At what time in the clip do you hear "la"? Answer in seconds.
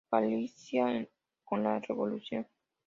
1.61-1.77